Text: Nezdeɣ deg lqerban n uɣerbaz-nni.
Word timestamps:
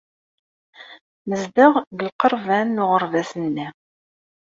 Nezdeɣ 1.29 1.73
deg 1.97 2.07
lqerban 2.11 2.67
n 2.75 2.81
uɣerbaz-nni. 2.83 3.67